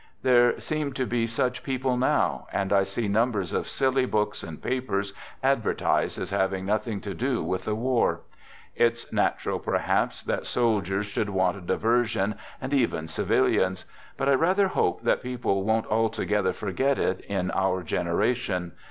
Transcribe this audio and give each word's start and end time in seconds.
There 0.23 0.59
seem 0.59 0.93
to 0.93 1.05
be 1.05 1.27
such 1.27 1.61
people 1.61 1.95
now, 1.95 2.47
and 2.51 2.73
I 2.73 2.83
see 2.83 3.07
numbers 3.07 3.53
of 3.53 3.67
silly 3.67 4.07
books 4.07 4.41
and 4.41 4.59
papers 4.59 5.13
advertised 5.43 6.17
as 6.17 6.31
having 6.31 6.65
nothing 6.65 7.01
to 7.01 7.13
do 7.13 7.43
with 7.43 7.65
the 7.65 7.75
war. 7.75 8.21
It's 8.75 9.13
natural, 9.13 9.59
perhaps, 9.59 10.23
that 10.23 10.47
sol 10.47 10.81
diers 10.81 11.03
should 11.05 11.29
want 11.29 11.57
a 11.57 11.61
diversion 11.61 12.33
and 12.59 12.73
even 12.73 13.07
civilians; 13.09 13.85
but 14.17 14.27
I 14.27 14.33
rather 14.33 14.69
hope 14.69 15.03
that 15.03 15.21
people 15.21 15.61
won't 15.63 15.85
altogether 15.85 16.51
forget 16.51 16.97
it 16.97 17.19
in 17.21 17.51
our 17.51 17.83
generation. 17.83 18.71